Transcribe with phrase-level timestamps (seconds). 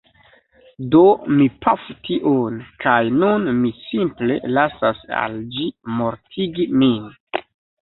[0.93, 1.01] Do
[1.33, 2.55] mi pafu tiun,
[2.85, 5.69] kaj nun mi simple lasas al ĝi
[6.01, 6.99] mortigi min.